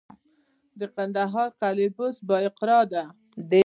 [0.79, 3.03] د کندهار قلعه بست د بایقرا ده